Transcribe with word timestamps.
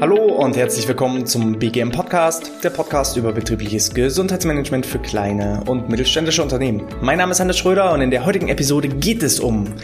Hallo 0.00 0.36
und 0.36 0.56
herzlich 0.56 0.86
willkommen 0.86 1.26
zum 1.26 1.58
BGM 1.58 1.90
Podcast, 1.90 2.62
der 2.62 2.70
Podcast 2.70 3.16
über 3.16 3.32
betriebliches 3.32 3.92
Gesundheitsmanagement 3.92 4.86
für 4.86 5.00
kleine 5.00 5.64
und 5.66 5.88
mittelständische 5.88 6.40
Unternehmen. 6.40 6.86
Mein 7.02 7.18
Name 7.18 7.32
ist 7.32 7.40
Hannes 7.40 7.58
Schröder 7.58 7.92
und 7.92 8.00
in 8.00 8.12
der 8.12 8.24
heutigen 8.24 8.46
Episode 8.46 8.88
geht 8.88 9.24
es 9.24 9.40
um 9.40 9.74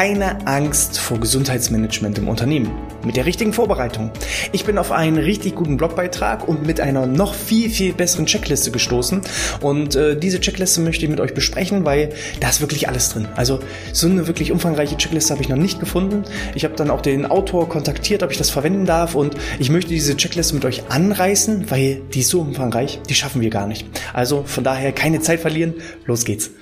keine 0.00 0.46
Angst 0.46 0.98
vor 0.98 1.20
Gesundheitsmanagement 1.20 2.16
im 2.16 2.28
Unternehmen. 2.28 2.70
Mit 3.04 3.16
der 3.16 3.26
richtigen 3.26 3.52
Vorbereitung. 3.52 4.10
Ich 4.50 4.64
bin 4.64 4.78
auf 4.78 4.92
einen 4.92 5.18
richtig 5.18 5.54
guten 5.54 5.76
Blogbeitrag 5.76 6.48
und 6.48 6.66
mit 6.66 6.80
einer 6.80 7.04
noch 7.04 7.34
viel, 7.34 7.68
viel 7.68 7.92
besseren 7.92 8.24
Checkliste 8.24 8.70
gestoßen. 8.70 9.20
Und 9.60 9.96
äh, 9.96 10.18
diese 10.18 10.40
Checkliste 10.40 10.80
möchte 10.80 11.04
ich 11.04 11.10
mit 11.10 11.20
euch 11.20 11.34
besprechen, 11.34 11.84
weil 11.84 12.14
da 12.40 12.48
ist 12.48 12.62
wirklich 12.62 12.88
alles 12.88 13.10
drin. 13.10 13.28
Also 13.36 13.60
so 13.92 14.06
eine 14.06 14.26
wirklich 14.26 14.52
umfangreiche 14.52 14.96
Checkliste 14.96 15.34
habe 15.34 15.42
ich 15.42 15.50
noch 15.50 15.58
nicht 15.58 15.80
gefunden. 15.80 16.24
Ich 16.54 16.64
habe 16.64 16.76
dann 16.76 16.88
auch 16.88 17.02
den 17.02 17.26
Autor 17.26 17.68
kontaktiert, 17.68 18.22
ob 18.22 18.30
ich 18.30 18.38
das 18.38 18.48
verwenden 18.48 18.86
darf 18.86 19.14
und 19.14 19.34
ich 19.58 19.68
möchte 19.68 19.90
diese 19.90 20.16
Checkliste 20.16 20.54
mit 20.54 20.64
euch 20.64 20.84
anreißen, 20.88 21.70
weil 21.70 22.00
die 22.14 22.20
ist 22.20 22.30
so 22.30 22.40
umfangreich, 22.40 23.00
die 23.06 23.14
schaffen 23.14 23.42
wir 23.42 23.50
gar 23.50 23.66
nicht. 23.66 23.86
Also 24.14 24.44
von 24.46 24.64
daher 24.64 24.92
keine 24.92 25.20
Zeit 25.20 25.40
verlieren, 25.40 25.74
los 26.06 26.24
geht's. 26.24 26.52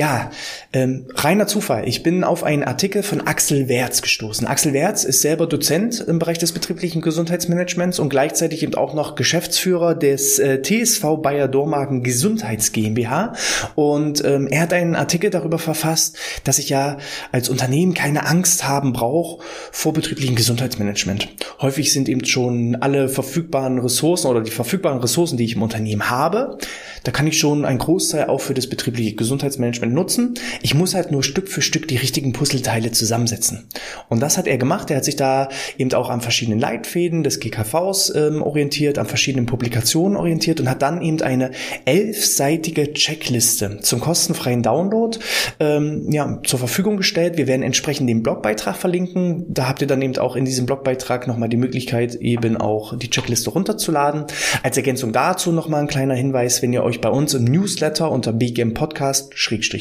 Ja, 0.00 0.30
ähm, 0.72 1.08
reiner 1.14 1.46
Zufall. 1.46 1.86
Ich 1.86 2.02
bin 2.02 2.24
auf 2.24 2.42
einen 2.42 2.64
Artikel 2.64 3.02
von 3.02 3.20
Axel 3.20 3.68
Werz 3.68 4.00
gestoßen. 4.00 4.46
Axel 4.46 4.72
Werz 4.72 5.04
ist 5.04 5.20
selber 5.20 5.46
Dozent 5.46 6.00
im 6.00 6.18
Bereich 6.18 6.38
des 6.38 6.52
betrieblichen 6.52 7.02
Gesundheitsmanagements 7.02 7.98
und 7.98 8.08
gleichzeitig 8.08 8.62
eben 8.62 8.74
auch 8.76 8.94
noch 8.94 9.14
Geschäftsführer 9.14 9.94
des 9.94 10.38
äh, 10.38 10.62
TSV 10.62 11.18
Bayer 11.20 11.48
Dormagen 11.48 12.02
Gesundheits 12.02 12.72
GmbH. 12.72 13.34
Und 13.74 14.24
ähm, 14.24 14.46
er 14.46 14.62
hat 14.62 14.72
einen 14.72 14.96
Artikel 14.96 15.28
darüber 15.28 15.58
verfasst, 15.58 16.16
dass 16.44 16.58
ich 16.58 16.70
ja 16.70 16.96
als 17.30 17.50
Unternehmen 17.50 17.92
keine 17.92 18.24
Angst 18.24 18.66
haben 18.66 18.94
brauche 18.94 19.44
vor 19.70 19.92
betrieblichen 19.92 20.34
Gesundheitsmanagement. 20.34 21.28
Häufig 21.60 21.92
sind 21.92 22.08
eben 22.08 22.24
schon 22.24 22.74
alle 22.76 23.10
verfügbaren 23.10 23.78
Ressourcen 23.78 24.28
oder 24.28 24.40
die 24.40 24.50
verfügbaren 24.50 25.00
Ressourcen, 25.00 25.36
die 25.36 25.44
ich 25.44 25.56
im 25.56 25.62
Unternehmen 25.62 26.08
habe, 26.08 26.56
da 27.04 27.12
kann 27.12 27.26
ich 27.26 27.38
schon 27.38 27.64
einen 27.64 27.78
Großteil 27.78 28.26
auch 28.26 28.40
für 28.40 28.54
das 28.54 28.66
betriebliche 28.66 29.14
Gesundheitsmanagement 29.14 29.89
nutzen. 29.94 30.34
Ich 30.62 30.74
muss 30.74 30.94
halt 30.94 31.10
nur 31.10 31.22
Stück 31.22 31.48
für 31.48 31.62
Stück 31.62 31.88
die 31.88 31.96
richtigen 31.96 32.32
Puzzleteile 32.32 32.92
zusammensetzen. 32.92 33.68
Und 34.08 34.20
das 34.20 34.38
hat 34.38 34.46
er 34.46 34.58
gemacht. 34.58 34.90
Er 34.90 34.98
hat 34.98 35.04
sich 35.04 35.16
da 35.16 35.48
eben 35.78 35.92
auch 35.94 36.10
an 36.10 36.20
verschiedenen 36.20 36.58
Leitfäden 36.58 37.22
des 37.22 37.40
GKVs 37.40 38.12
ähm, 38.14 38.42
orientiert, 38.42 38.98
an 38.98 39.06
verschiedenen 39.06 39.46
Publikationen 39.46 40.16
orientiert 40.16 40.60
und 40.60 40.68
hat 40.68 40.82
dann 40.82 41.02
eben 41.02 41.20
eine 41.22 41.50
elfseitige 41.84 42.92
Checkliste 42.92 43.80
zum 43.80 44.00
kostenfreien 44.00 44.62
Download 44.62 45.18
ähm, 45.58 46.10
ja, 46.10 46.40
zur 46.44 46.58
Verfügung 46.58 46.96
gestellt. 46.96 47.36
Wir 47.36 47.46
werden 47.46 47.62
entsprechend 47.62 48.08
den 48.08 48.22
Blogbeitrag 48.22 48.76
verlinken. 48.76 49.46
Da 49.48 49.68
habt 49.68 49.80
ihr 49.80 49.86
dann 49.86 50.02
eben 50.02 50.16
auch 50.18 50.36
in 50.36 50.44
diesem 50.44 50.66
Blogbeitrag 50.66 51.26
nochmal 51.26 51.48
die 51.48 51.56
Möglichkeit, 51.56 52.14
eben 52.16 52.56
auch 52.56 52.96
die 52.96 53.10
Checkliste 53.10 53.50
runterzuladen. 53.50 54.24
Als 54.62 54.76
Ergänzung 54.76 55.12
dazu 55.12 55.52
nochmal 55.52 55.80
ein 55.80 55.88
kleiner 55.88 56.14
Hinweis, 56.14 56.62
wenn 56.62 56.72
ihr 56.72 56.82
euch 56.82 57.00
bei 57.00 57.08
uns 57.08 57.34
im 57.34 57.44
Newsletter 57.44 58.10
unter 58.10 58.32
BGM 58.32 58.74
Podcast 58.74 59.32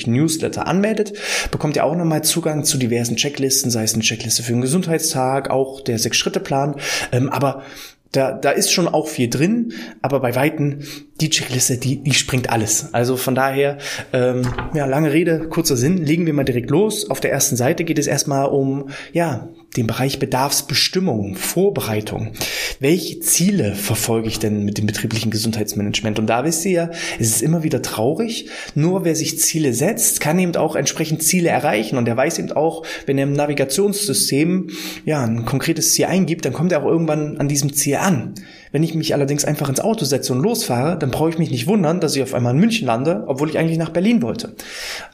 Newsletter 0.08 0.68
anmeldet, 0.68 1.14
bekommt 1.52 1.76
ihr 1.76 1.86
auch 1.86 1.96
nochmal 1.96 2.24
Zugang 2.24 2.64
zu 2.64 2.78
diversen 2.78 3.16
Checklisten, 3.16 3.72
sei 3.72 3.84
es 3.84 3.94
eine 3.94 4.04
Checkliste 4.04 4.44
für 4.44 4.54
den 4.54 4.62
Gesundheitstag, 4.62 5.50
auch 5.50 5.82
der 5.82 6.00
Sechs-Schritte-Plan. 6.00 6.76
Ähm, 7.12 7.30
aber 7.30 7.64
da, 8.12 8.32
da 8.32 8.50
ist 8.50 8.72
schon 8.72 8.88
auch 8.88 9.08
viel 9.08 9.30
drin, 9.30 9.74
aber 10.02 10.20
bei 10.20 10.36
Weitem 10.36 10.80
die 11.22 11.30
Checkliste, 11.30 11.78
die, 11.78 12.02
die 12.02 12.14
springt 12.14 12.50
alles. 12.50 12.94
Also 12.94 13.18
von 13.18 13.36
daher, 13.36 13.78
ähm, 14.14 14.42
ja, 14.74 14.86
lange 14.88 15.14
Rede, 15.14 15.48
kurzer 15.48 15.78
Sinn, 15.78 15.98
legen 15.98 16.26
wir 16.26 16.34
mal 16.34 16.44
direkt 16.44 16.72
los. 16.72 17.10
Auf 17.10 17.20
der 17.20 17.32
ersten 17.32 17.56
Seite 17.56 17.84
geht 17.84 18.00
es 18.00 18.08
erstmal 18.08 18.48
um, 18.48 18.90
ja, 19.14 19.50
den 19.78 19.88
Bereich 19.88 20.20
Bedarfsbestimmung, 20.20 21.36
Vorbereitung. 21.36 22.32
Welche 22.80 23.20
Ziele 23.20 23.76
verfolge 23.76 24.28
ich 24.28 24.40
denn 24.40 24.66
mit 24.66 24.78
dem 24.78 24.86
betrieblichen 24.86 25.32
Gesundheitsmanagement? 25.32 26.18
Und 26.18 26.28
da 26.28 26.44
wisst 26.44 26.66
ihr 26.66 26.72
ja, 26.72 26.90
es 27.20 27.28
ist 27.28 27.42
immer 27.42 27.64
wieder 27.64 27.82
traurig. 27.82 28.50
Nur 28.74 29.06
wer 29.06 29.16
sich 29.16 29.40
Ziele 29.40 29.74
setzt, 29.74 30.22
kann 30.22 30.40
eben 30.40 30.56
auch 30.56 30.76
entsprechend 30.76 31.24
Ziele 31.24 31.50
erreichen. 31.50 31.98
Und 31.98 32.08
er 32.08 32.18
weiß 32.18 32.40
eben 32.40 32.52
auch, 32.52 32.86
wenn 33.06 33.18
er 33.18 33.26
im 33.26 33.34
Navigationssystem 33.34 34.70
ja 35.06 35.24
ein 35.24 35.46
konkretes 35.46 35.94
Ziel 35.94 36.06
eingibt, 36.06 36.46
dann 36.46 36.54
kommt 36.54 36.72
er 36.72 36.82
auch 36.82 36.90
irgendwann 36.90 37.38
an 37.38 37.48
diesem 37.48 37.74
Ziel 37.74 37.98
an. 37.98 38.34
Wenn 38.72 38.84
ich 38.84 38.94
mich 38.94 39.14
allerdings 39.16 39.46
einfach 39.46 39.68
ins 39.68 39.80
Auto 39.80 40.06
setze 40.06 40.32
und 40.32 40.42
losfahre, 40.42 40.98
dann 40.98 41.10
brauche 41.10 41.30
ich 41.30 41.40
mich 41.40 41.50
nicht 41.50 41.66
wundern, 41.66 42.00
dass 42.00 42.16
ich 42.16 42.22
auf 42.22 42.36
einmal 42.36 42.54
in 42.54 42.60
München 42.60 42.86
lande, 42.86 43.24
obwohl 43.28 43.50
ich 43.50 43.58
eigentlich 43.58 43.80
nach 43.80 43.90
Berlin 43.90 44.22
wollte. 44.22 44.54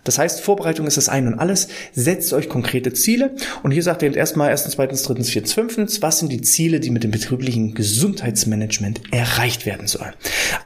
Das 0.03 0.19
heißt, 0.19 0.41
Vorbereitung 0.41 0.87
ist 0.87 0.97
das 0.97 1.07
Ein 1.07 1.27
und 1.27 1.39
Alles. 1.39 1.69
Setzt 1.93 2.33
euch 2.33 2.49
konkrete 2.49 2.91
Ziele. 2.93 3.31
Und 3.63 3.71
hier 3.71 3.83
sagt 3.83 4.01
ihr 4.01 4.15
erstmal 4.15 4.44
erstens, 4.49 4.73
zweitens, 4.73 5.03
drittens, 5.03 5.29
viertens, 5.29 5.53
fünftens, 5.53 6.01
was 6.01 6.19
sind 6.19 6.31
die 6.31 6.41
Ziele, 6.41 6.79
die 6.79 6.89
mit 6.89 7.03
dem 7.03 7.11
betrieblichen 7.11 7.73
Gesundheitsmanagement 7.73 9.01
erreicht 9.11 9.65
werden 9.65 9.87
sollen. 9.87 10.13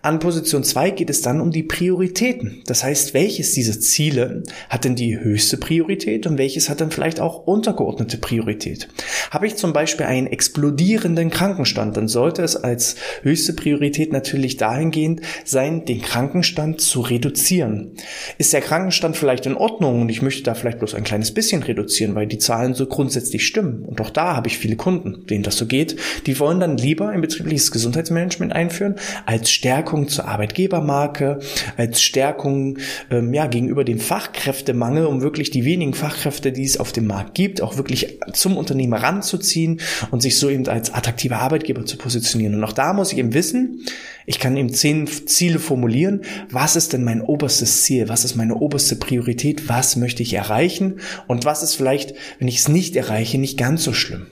An 0.01 0.19
Position 0.19 0.63
zwei 0.63 0.91
geht 0.91 1.09
es 1.09 1.21
dann 1.21 1.41
um 1.41 1.51
die 1.51 1.63
Prioritäten. 1.63 2.63
Das 2.65 2.83
heißt, 2.83 3.13
welches 3.13 3.53
dieser 3.53 3.79
Ziele 3.79 4.43
hat 4.69 4.85
denn 4.85 4.95
die 4.95 5.19
höchste 5.19 5.57
Priorität 5.57 6.27
und 6.27 6.37
welches 6.37 6.69
hat 6.69 6.81
dann 6.81 6.91
vielleicht 6.91 7.19
auch 7.19 7.45
untergeordnete 7.45 8.17
Priorität? 8.17 8.87
Habe 9.31 9.47
ich 9.47 9.55
zum 9.55 9.73
Beispiel 9.73 10.05
einen 10.05 10.27
explodierenden 10.27 11.29
Krankenstand, 11.29 11.97
dann 11.97 12.07
sollte 12.07 12.43
es 12.43 12.55
als 12.55 12.95
höchste 13.21 13.53
Priorität 13.53 14.11
natürlich 14.11 14.57
dahingehend 14.57 15.21
sein, 15.45 15.85
den 15.85 16.01
Krankenstand 16.01 16.81
zu 16.81 17.01
reduzieren. 17.01 17.91
Ist 18.37 18.53
der 18.53 18.61
Krankenstand 18.61 19.17
vielleicht 19.17 19.45
in 19.45 19.55
Ordnung 19.55 20.01
und 20.01 20.09
ich 20.09 20.21
möchte 20.21 20.43
da 20.43 20.55
vielleicht 20.55 20.79
bloß 20.79 20.95
ein 20.95 21.03
kleines 21.03 21.33
bisschen 21.33 21.63
reduzieren, 21.63 22.15
weil 22.15 22.27
die 22.27 22.37
Zahlen 22.37 22.73
so 22.73 22.85
grundsätzlich 22.85 23.45
stimmen. 23.45 23.68
Und 23.69 24.01
auch 24.01 24.09
da 24.09 24.35
habe 24.35 24.47
ich 24.47 24.57
viele 24.57 24.75
Kunden, 24.75 25.25
denen 25.27 25.43
das 25.43 25.57
so 25.57 25.65
geht. 25.65 25.97
Die 26.25 26.39
wollen 26.39 26.59
dann 26.59 26.77
lieber 26.77 27.09
ein 27.09 27.21
betriebliches 27.21 27.71
Gesundheitsmanagement 27.71 28.53
einführen 28.53 28.95
als 29.25 29.51
Stärkung 29.51 30.07
zur 30.07 30.27
Arbeitgebermarke, 30.27 31.39
als 31.77 32.01
Stärkung 32.01 32.77
ähm, 33.09 33.33
ja, 33.33 33.47
gegenüber 33.47 33.83
dem 33.83 33.99
Fachkräftemangel, 33.99 35.05
um 35.05 35.21
wirklich 35.21 35.51
die 35.51 35.65
wenigen 35.65 35.93
Fachkräfte, 35.93 36.51
die 36.51 36.63
es 36.63 36.77
auf 36.77 36.91
dem 36.91 37.07
Markt 37.07 37.35
gibt, 37.35 37.61
auch 37.61 37.77
wirklich 37.77 38.19
zum 38.33 38.57
Unternehmen 38.57 38.93
ranzuziehen 38.93 39.81
und 40.11 40.21
sich 40.21 40.37
so 40.37 40.49
eben 40.49 40.67
als 40.67 40.93
attraktiver 40.93 41.37
Arbeitgeber 41.37 41.85
zu 41.85 41.97
positionieren. 41.97 42.55
Und 42.55 42.63
auch 42.63 42.73
da 42.73 42.93
muss 42.93 43.11
ich 43.11 43.17
eben 43.17 43.33
wissen, 43.33 43.85
ich 44.29 44.37
kann 44.37 44.55
eben 44.57 44.71
zehn 44.71 45.07
Ziele 45.07 45.57
formulieren. 45.57 46.21
Was 46.51 46.75
ist 46.75 46.93
denn 46.93 47.03
mein 47.03 47.21
oberstes 47.21 47.81
Ziel? 47.81 48.09
Was 48.09 48.25
ist 48.25 48.35
meine 48.35 48.53
oberste 48.53 48.95
Priorität? 48.95 49.67
Was 49.67 49.95
möchte 49.95 50.21
ich 50.21 50.35
erreichen? 50.35 50.99
Und 51.25 51.45
was 51.45 51.63
ist 51.63 51.73
vielleicht, 51.73 52.13
wenn 52.37 52.47
ich 52.47 52.59
es 52.59 52.67
nicht 52.67 52.95
erreiche, 52.95 53.39
nicht 53.39 53.57
ganz 53.57 53.83
so 53.83 53.91
schlimm? 53.91 54.27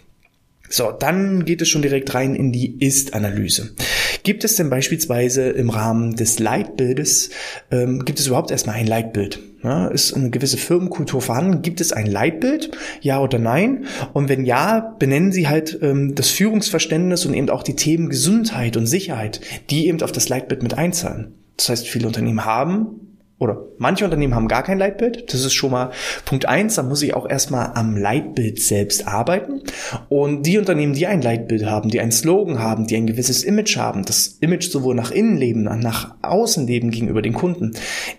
So, 0.69 0.91
dann 0.91 1.45
geht 1.45 1.63
es 1.63 1.69
schon 1.69 1.81
direkt 1.81 2.13
rein 2.13 2.35
in 2.35 2.51
die 2.51 2.77
Ist-Analyse. 2.79 3.73
Gibt 4.21 4.43
es 4.43 4.55
denn 4.55 4.69
beispielsweise 4.69 5.49
im 5.49 5.71
Rahmen 5.71 6.15
des 6.15 6.37
Leitbildes, 6.37 7.31
ähm, 7.71 8.05
gibt 8.05 8.19
es 8.19 8.27
überhaupt 8.27 8.51
erstmal 8.51 8.75
ein 8.75 8.85
Leitbild? 8.85 9.39
Ja, 9.67 9.87
ist 9.87 10.13
eine 10.13 10.29
gewisse 10.29 10.55
Firmenkultur 10.55 11.21
vorhanden? 11.21 11.61
Gibt 11.61 11.81
es 11.81 11.91
ein 11.91 12.05
Leitbild? 12.05 12.71
Ja 13.01 13.19
oder 13.19 13.37
nein? 13.37 13.83
Und 14.13 14.29
wenn 14.29 14.45
ja, 14.45 14.95
benennen 14.97 15.33
Sie 15.33 15.49
halt 15.49 15.77
ähm, 15.81 16.15
das 16.15 16.29
Führungsverständnis 16.29 17.25
und 17.25 17.33
eben 17.33 17.49
auch 17.49 17.63
die 17.63 17.75
Themen 17.75 18.07
Gesundheit 18.07 18.77
und 18.77 18.87
Sicherheit, 18.87 19.41
die 19.69 19.87
eben 19.87 20.01
auf 20.01 20.13
das 20.13 20.29
Leitbild 20.29 20.63
mit 20.63 20.75
einzahlen. 20.75 21.33
Das 21.57 21.67
heißt, 21.67 21.85
viele 21.85 22.07
Unternehmen 22.07 22.45
haben 22.45 23.06
oder 23.39 23.67
manche 23.77 24.03
Unternehmen 24.03 24.33
haben 24.33 24.47
gar 24.47 24.63
kein 24.63 24.79
Leitbild. 24.79 25.31
Das 25.31 25.45
ist 25.45 25.53
schon 25.53 25.69
mal 25.69 25.91
Punkt 26.25 26.47
eins. 26.47 26.75
Da 26.75 26.81
muss 26.81 27.03
ich 27.03 27.13
auch 27.13 27.29
erstmal 27.29 27.71
am 27.75 27.95
Leitbild 27.95 28.59
selbst 28.59 29.07
arbeiten. 29.07 29.61
Und 30.09 30.43
die 30.43 30.57
Unternehmen, 30.57 30.93
die 30.93 31.05
ein 31.05 31.21
Leitbild 31.21 31.65
haben, 31.65 31.89
die 31.89 31.99
einen 31.99 32.11
Slogan 32.11 32.57
haben, 32.57 32.87
die 32.87 32.95
ein 32.95 33.05
gewisses 33.05 33.43
Image 33.43 33.77
haben, 33.77 34.03
das 34.05 34.37
Image 34.39 34.71
sowohl 34.71 34.95
nach 34.95 35.11
innen 35.11 35.37
leben, 35.37 35.63
nach 35.63 36.15
außen 36.23 36.65
leben 36.65 36.89
gegenüber 36.89 37.21
den 37.21 37.33
Kunden, 37.33 37.73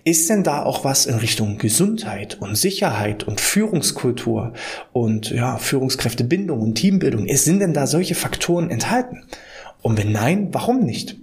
ist 0.05 0.29
denn 0.29 0.43
da 0.43 0.63
auch 0.63 0.85
was 0.85 1.05
in 1.05 1.15
Richtung 1.15 1.57
Gesundheit 1.57 2.37
und 2.39 2.55
Sicherheit 2.55 3.27
und 3.27 3.41
Führungskultur 3.41 4.53
und 4.93 5.31
ja, 5.31 5.57
Führungskräftebindung 5.57 6.61
und 6.61 6.75
Teambildung? 6.75 7.27
Sind 7.27 7.59
denn 7.59 7.73
da 7.73 7.87
solche 7.87 8.15
Faktoren 8.15 8.69
enthalten? 8.69 9.23
Und 9.81 9.97
wenn 9.97 10.11
nein, 10.13 10.49
warum 10.51 10.85
nicht? 10.85 11.17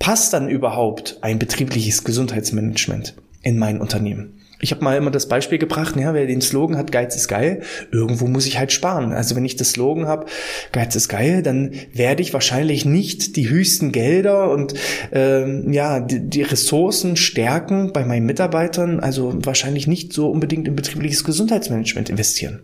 Passt 0.00 0.32
dann 0.32 0.48
überhaupt 0.48 1.18
ein 1.20 1.38
betriebliches 1.38 2.02
Gesundheitsmanagement 2.02 3.14
in 3.42 3.58
mein 3.58 3.80
Unternehmen? 3.80 4.40
Ich 4.62 4.72
habe 4.72 4.84
mal 4.84 4.96
immer 4.96 5.10
das 5.10 5.26
Beispiel 5.26 5.58
gebracht, 5.58 5.96
ja, 5.96 6.12
wer 6.12 6.26
den 6.26 6.42
Slogan 6.42 6.76
hat, 6.76 6.92
Geiz 6.92 7.16
ist 7.16 7.28
geil, 7.28 7.62
irgendwo 7.90 8.26
muss 8.26 8.46
ich 8.46 8.58
halt 8.58 8.72
sparen. 8.72 9.12
Also 9.12 9.34
wenn 9.34 9.44
ich 9.44 9.56
das 9.56 9.70
Slogan 9.70 10.06
habe, 10.06 10.26
Geiz 10.72 10.94
ist 10.94 11.08
geil, 11.08 11.42
dann 11.42 11.72
werde 11.94 12.22
ich 12.22 12.34
wahrscheinlich 12.34 12.84
nicht 12.84 13.36
die 13.36 13.48
höchsten 13.48 13.90
Gelder 13.90 14.50
und 14.50 14.74
ähm, 15.12 15.72
ja 15.72 16.00
die, 16.00 16.28
die 16.28 16.42
Ressourcen 16.42 17.16
stärken 17.16 17.92
bei 17.92 18.04
meinen 18.04 18.26
Mitarbeitern, 18.26 19.00
also 19.00 19.32
wahrscheinlich 19.44 19.86
nicht 19.86 20.12
so 20.12 20.30
unbedingt 20.30 20.68
in 20.68 20.76
betriebliches 20.76 21.24
Gesundheitsmanagement 21.24 22.10
investieren. 22.10 22.60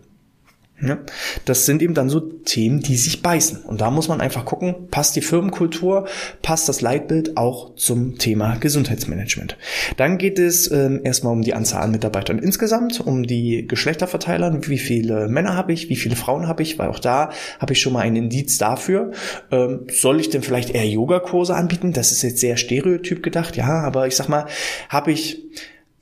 Ja, 0.79 0.99
das 1.45 1.65
sind 1.65 1.81
eben 1.81 1.95
dann 1.95 2.07
so 2.07 2.19
Themen, 2.19 2.81
die 2.81 2.97
sich 2.97 3.23
beißen. 3.23 3.63
Und 3.63 3.81
da 3.81 3.89
muss 3.89 4.09
man 4.09 4.21
einfach 4.21 4.45
gucken, 4.45 4.89
passt 4.91 5.15
die 5.15 5.21
Firmenkultur, 5.21 6.07
passt 6.43 6.69
das 6.69 6.81
Leitbild 6.81 7.35
auch 7.35 7.73
zum 7.73 8.19
Thema 8.19 8.57
Gesundheitsmanagement. 8.57 9.57
Dann 9.97 10.19
geht 10.19 10.37
es 10.37 10.69
ähm, 10.69 11.01
erstmal 11.03 11.33
um 11.33 11.41
die 11.41 11.55
Anzahl 11.55 11.81
an 11.81 11.89
Mitarbeitern 11.89 12.37
insgesamt, 12.37 12.99
um 12.99 13.25
die 13.25 13.65
Geschlechterverteilern, 13.65 14.67
wie 14.67 14.77
viele 14.77 15.27
Männer 15.29 15.55
habe 15.55 15.73
ich, 15.73 15.89
wie 15.89 15.95
viele 15.95 16.15
Frauen 16.15 16.47
habe 16.47 16.61
ich, 16.61 16.77
weil 16.77 16.89
auch 16.89 16.99
da 16.99 17.31
habe 17.59 17.73
ich 17.73 17.81
schon 17.81 17.93
mal 17.93 18.01
einen 18.01 18.15
Indiz 18.15 18.59
dafür. 18.59 19.13
Ähm, 19.49 19.87
soll 19.91 20.19
ich 20.19 20.29
denn 20.29 20.43
vielleicht 20.43 20.69
eher 20.69 20.87
Yogakurse 20.87 21.55
anbieten? 21.55 21.91
Das 21.91 22.11
ist 22.11 22.21
jetzt 22.21 22.39
sehr 22.39 22.55
stereotyp 22.55 23.23
gedacht, 23.23 23.57
ja, 23.57 23.81
aber 23.81 24.05
ich 24.05 24.15
sag 24.15 24.29
mal, 24.29 24.45
habe 24.89 25.11
ich 25.11 25.41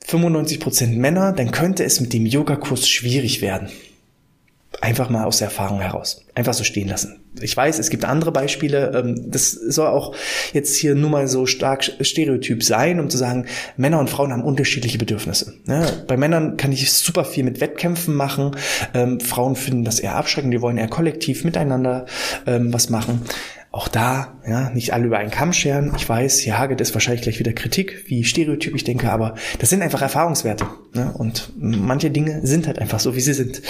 95% 0.06 0.98
Männer, 0.98 1.32
dann 1.32 1.50
könnte 1.50 1.82
es 1.82 1.98
mit 2.02 2.12
dem 2.12 2.26
Yogakurs 2.26 2.86
schwierig 2.86 3.40
werden 3.40 3.70
einfach 4.80 5.08
mal 5.08 5.24
aus 5.24 5.38
der 5.38 5.46
Erfahrung 5.46 5.80
heraus. 5.80 6.24
Einfach 6.34 6.54
so 6.54 6.64
stehen 6.64 6.88
lassen. 6.88 7.20
Ich 7.40 7.56
weiß, 7.56 7.78
es 7.78 7.90
gibt 7.90 8.04
andere 8.04 8.32
Beispiele. 8.32 8.92
Ähm, 8.94 9.30
das 9.30 9.52
soll 9.52 9.88
auch 9.88 10.14
jetzt 10.52 10.76
hier 10.76 10.94
nur 10.94 11.10
mal 11.10 11.28
so 11.28 11.46
stark 11.46 11.90
stereotyp 12.00 12.62
sein, 12.62 13.00
um 13.00 13.10
zu 13.10 13.16
sagen, 13.16 13.46
Männer 13.76 13.98
und 14.00 14.10
Frauen 14.10 14.32
haben 14.32 14.42
unterschiedliche 14.42 14.98
Bedürfnisse. 14.98 15.54
Bei 16.06 16.16
Männern 16.16 16.56
kann 16.56 16.72
ich 16.72 16.92
super 16.92 17.24
viel 17.24 17.44
mit 17.44 17.60
Wettkämpfen 17.60 18.14
machen. 18.14 18.56
Ähm, 18.94 19.20
Frauen 19.20 19.56
finden 19.56 19.84
das 19.84 20.00
eher 20.00 20.16
abschreckend. 20.16 20.52
Die 20.52 20.60
wollen 20.60 20.78
eher 20.78 20.88
kollektiv 20.88 21.44
miteinander 21.44 22.06
ähm, 22.46 22.72
was 22.72 22.90
machen. 22.90 23.22
Auch 23.72 23.88
da, 23.88 24.38
ja, 24.48 24.70
nicht 24.70 24.94
alle 24.94 25.06
über 25.06 25.18
einen 25.18 25.30
Kamm 25.30 25.52
scheren. 25.52 25.92
Ich 25.96 26.08
weiß, 26.08 26.38
hier 26.38 26.58
hagelt 26.58 26.80
es 26.80 26.94
wahrscheinlich 26.94 27.22
gleich 27.22 27.38
wieder 27.38 27.52
Kritik, 27.52 28.04
wie 28.06 28.24
Stereotyp 28.24 28.74
ich 28.74 28.84
denke, 28.84 29.10
aber 29.10 29.34
das 29.58 29.68
sind 29.68 29.82
einfach 29.82 30.00
Erfahrungswerte. 30.00 30.66
Ne? 30.94 31.12
Und 31.12 31.52
manche 31.58 32.10
Dinge 32.10 32.40
sind 32.46 32.66
halt 32.68 32.78
einfach 32.78 33.00
so, 33.00 33.14
wie 33.14 33.20
sie 33.20 33.34
sind. 33.34 33.60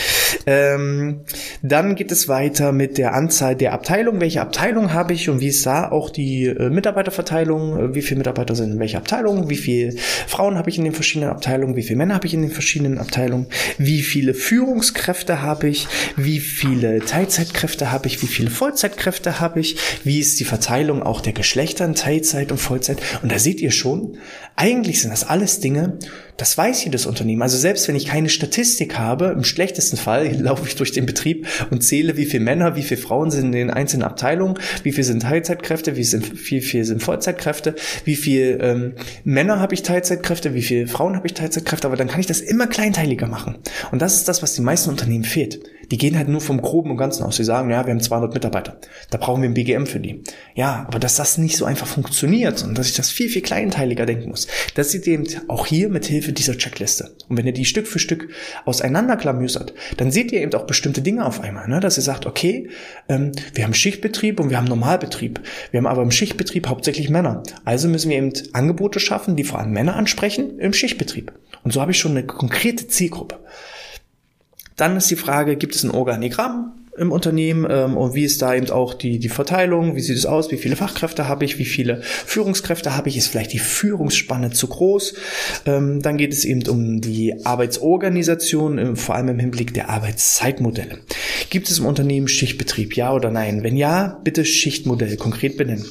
Ähm, 0.47 1.23
dann 1.63 1.97
geht 1.97 2.13
es 2.13 2.29
weiter 2.29 2.71
mit 2.71 2.99
der 2.99 3.15
Anzahl 3.15 3.57
der 3.57 3.73
Abteilungen. 3.73 4.21
Welche 4.21 4.41
Abteilung 4.43 4.93
habe 4.93 5.13
ich 5.13 5.29
und 5.29 5.41
wie 5.41 5.49
ist 5.49 5.67
da 5.67 5.91
auch 5.91 6.11
die 6.11 6.45
äh, 6.47 6.71
Mitarbeiterverteilung? 6.71 7.79
Äh, 7.79 7.95
wie 7.97 8.03
viele 8.03 8.19
Mitarbeiter 8.19 8.55
sind 8.55 8.73
in 8.73 8.79
welcher 8.79 8.99
Abteilung? 8.99 9.51
Wie 9.51 9.57
viele 9.57 9.97
Frauen 10.29 10.57
habe 10.57 10.71
ich 10.71 10.79
in 10.79 10.85
den 10.85 10.93
verschiedenen 10.93 11.31
Abteilungen? 11.31 11.75
Wie 11.75 11.83
viele 11.83 11.97
Männer 11.97 12.15
habe 12.15 12.27
ich 12.27 12.35
in 12.35 12.43
den 12.43 12.53
verschiedenen 12.53 12.99
Abteilungen? 12.99 13.47
Wie 13.79 14.03
viele 14.03 14.35
Führungskräfte 14.35 15.43
habe 15.43 15.69
ich? 15.69 15.89
Wie 16.17 16.39
viele 16.39 17.01
Teilzeitkräfte 17.01 17.91
habe 17.91 18.07
ich? 18.07 18.23
Wie 18.23 18.27
viele 18.27 18.51
Vollzeitkräfte 18.51 19.41
habe 19.41 19.59
ich? 19.59 19.77
Wie 20.05 20.21
ist 20.21 20.39
die 20.41 20.45
Verteilung 20.45 21.03
auch 21.03 21.21
der 21.21 21.33
Geschlechter 21.33 21.85
in 21.85 21.95
Teilzeit 21.95 22.53
und 22.53 22.59
Vollzeit? 22.59 23.01
Und 23.23 23.33
da 23.33 23.39
seht 23.39 23.61
ihr 23.61 23.71
schon, 23.71 24.19
eigentlich 24.55 25.01
sind 25.01 25.11
das 25.11 25.25
alles 25.25 25.61
Dinge, 25.61 25.99
das 26.37 26.57
weiß 26.57 26.85
jedes 26.85 27.07
Unternehmen. 27.07 27.43
Also 27.43 27.57
selbst 27.57 27.89
wenn 27.89 27.97
ich 27.97 28.07
keine 28.07 28.29
Statistik 28.29 28.99
habe, 28.99 29.27
im 29.27 29.45
schlechtesten 29.45 29.97
Fall 29.97 30.33
laufe 30.39 30.67
ich 30.67 30.77
durch 30.77 30.93
den 30.93 31.07
Betrieb 31.07 31.47
und 31.71 31.83
zähle, 31.83 32.17
wie 32.17 32.27
viele 32.27 32.45
Männer, 32.45 32.77
wie 32.77 32.83
viele 32.83 33.01
Frauen 33.01 33.31
sind 33.31 33.47
in 33.47 33.53
den 33.53 33.71
einzelnen 33.71 34.03
Abteilungen, 34.03 34.59
wie 34.83 34.93
viel 34.93 35.05
sind 35.05 35.23
Teilzeitkräfte, 35.23 35.97
wie 35.97 36.05
viel, 36.05 36.23
wie 36.51 36.61
viel 36.61 36.85
sind 36.85 37.03
Vollzeitkräfte, 37.03 37.75
wie 38.05 38.17
viel 38.17 38.59
ähm, 38.61 38.93
Männer 39.25 39.61
habe 39.61 39.75
ich 39.75 39.83
Teilzeitkräfte, 39.83 40.55
wie 40.55 40.63
viele 40.63 40.87
Frauen 40.87 41.17
habe 41.17 41.27
ich 41.27 41.35
Teilzeitkräfte, 41.35 41.87
aber 41.87 41.97
dann 41.97 42.09
kann 42.09 42.21
ich 42.21 42.27
das 42.27 42.41
immer 42.41 42.67
kleinteiliger 42.67 43.27
machen. 43.27 43.59
Und 43.93 44.03
das 44.03 44.17
ist 44.17 44.29
das, 44.29 44.43
was 44.43 44.55
den 44.55 44.65
meisten 44.65 44.91
Unternehmen 44.91 45.25
fehlt. 45.25 45.61
Die 45.91 45.99
gehen 45.99 46.17
halt 46.17 46.29
nur 46.29 46.41
vom 46.41 46.61
Groben 46.61 46.91
und 46.91 46.97
Ganzen 46.97 47.23
aus. 47.23 47.37
Sie 47.37 47.45
sagen, 47.45 47.71
ja, 47.71 47.87
wir 47.87 47.93
haben 47.93 48.01
200 48.01 48.35
Mitarbeiter. 48.35 48.81
Da 49.11 49.19
brauchen 49.19 49.43
wir 49.43 49.49
ein 49.49 49.55
BGM 49.55 49.87
für 49.87 50.01
die. 50.01 50.23
Ja, 50.55 50.85
aber 50.89 50.99
dass 50.99 51.17
das 51.17 51.39
nicht 51.39 51.57
so 51.57 51.65
einfach 51.65 51.87
funktioniert 51.87 52.65
und 52.65 52.77
dass 52.77 52.89
ich 52.89 52.97
das 52.97 53.11
viel, 53.11 53.29
viel 53.29 53.43
kleinteiliger 53.43 54.05
denken 54.05 54.31
muss, 54.31 54.49
das 54.75 54.91
sieht 54.91 55.07
eben 55.07 55.25
auch 55.49 55.67
hier 55.67 55.89
mit 55.89 56.07
Hilfe 56.27 56.33
dieser 56.33 56.59
Checkliste. 56.59 57.13
Und 57.29 57.37
wenn 57.37 57.47
ihr 57.47 57.53
die 57.53 57.65
Stück 57.65 57.87
für 57.87 57.99
Stück 57.99 58.29
auseinanderklamüsert, 58.65 59.73
dann 59.97 60.11
seht 60.11 60.33
ihr 60.33 60.41
eben 60.41 60.53
auch 60.55 60.67
bestimmte 60.67 61.03
Dinge 61.03 61.25
auf 61.25 61.41
einmal, 61.41 61.69
ne? 61.69 61.81
dass 61.81 61.97
ihr 61.97 62.03
sagt, 62.03 62.27
okay, 62.27 62.69
ähm, 63.09 63.33
wir 63.55 63.65
haben 63.65 63.75
Schichtbetrieb 63.75 64.41
und 64.41 64.51
wir 64.51 64.59
haben 64.59 64.67
Normalbetrieb. 64.67 65.41
Wir 65.71 65.79
haben 65.79 65.87
aber 65.87 66.03
im 66.03 66.11
Schichtbetrieb 66.11 66.67
hauptsächlich 66.67 67.09
Männer. 67.09 67.43
Also 67.65 67.89
müssen 67.89 68.11
wir 68.11 68.17
eben 68.17 68.33
Angebote 68.53 69.01
schaffen, 69.01 69.37
die 69.37 69.45
vor 69.45 69.61
allem 69.61 69.71
Männer 69.71 69.97
ansprechen 69.97 70.59
im 70.59 70.73
Schichtbetrieb. 70.73 71.33
Und 71.63 71.73
so 71.73 71.81
habe 71.81 71.93
ich 71.93 71.99
schon 71.99 72.13
eine 72.13 72.27
konkrete 72.27 72.89
Zielgruppe. 72.89 73.39
Dann 74.77 74.97
ist 74.97 75.11
die 75.11 75.17
Frage, 75.17 75.57
gibt 75.57 75.75
es 75.75 75.85
ein 75.85 75.91
Organigramm? 75.91 76.73
Im 76.99 77.13
Unternehmen 77.13 77.67
ähm, 77.71 77.97
und 77.97 78.15
wie 78.15 78.25
ist 78.25 78.43
da 78.43 78.55
eben 78.55 78.71
auch 78.71 78.95
die, 78.95 79.19
die 79.19 79.29
Verteilung, 79.29 79.97
wie 79.97 80.01
sieht 80.01 80.17
es 80.17 80.27
aus, 80.27 80.51
wie 80.51 80.57
viele 80.57 80.77
Fachkräfte 80.77 81.29
habe 81.29 81.45
ich, 81.45 81.59
wie 81.59 81.65
viele 81.65 82.03
Führungskräfte 82.03 82.97
habe 82.97 83.09
ich, 83.09 83.17
ist 83.17 83.29
vielleicht 83.29 83.53
die 83.53 83.59
Führungsspanne 83.59 84.51
zu 84.51 84.69
groß. 84.69 85.15
Ähm, 85.67 86.03
dann 86.03 86.17
geht 86.17 86.33
es 86.33 86.45
eben 86.45 86.67
um 86.69 87.01
die 87.01 87.45
Arbeitsorganisation, 87.45 88.79
äh, 88.79 88.97
vor 88.97 89.15
allem 89.15 89.29
im 89.29 89.39
Hinblick 89.39 89.75
der 89.75 89.91
Arbeitszeitmodelle. 89.91 90.99
Gibt 91.51 91.69
es 91.69 91.79
im 91.79 91.87
Unternehmen 91.87 92.29
Schichtbetrieb, 92.29 92.97
ja 92.97 93.13
oder 93.13 93.31
nein? 93.31 93.63
Wenn 93.63 93.77
ja, 93.77 94.21
bitte 94.25 94.45
Schichtmodell 94.45 95.17
konkret 95.17 95.57
benennen. 95.57 95.87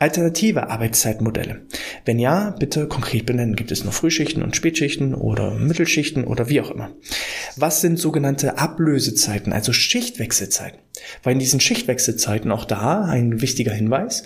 Alternative 0.00 0.68
Arbeitszeitmodelle. 0.68 1.62
Wenn 2.04 2.18
ja, 2.18 2.50
bitte 2.58 2.88
konkret 2.88 3.26
benennen. 3.26 3.54
Gibt 3.54 3.70
es 3.70 3.84
nur 3.84 3.92
Frühschichten 3.92 4.42
und 4.42 4.56
Spätschichten 4.56 5.14
oder 5.14 5.54
Mittelschichten 5.54 6.24
oder 6.24 6.48
wie 6.48 6.60
auch 6.60 6.70
immer? 6.70 6.90
Was 7.56 7.80
sind 7.80 7.98
sogenannte 7.98 8.58
Ablösezeiten, 8.58 9.52
also 9.52 9.72
Schichtwechsel? 9.72 10.30
Schichtwechselzeiten. 10.30 10.80
Weil 11.22 11.34
in 11.34 11.38
diesen 11.38 11.60
Schichtwechselzeiten 11.60 12.50
auch 12.50 12.64
da 12.64 13.04
ein 13.04 13.40
wichtiger 13.40 13.72
Hinweis, 13.72 14.24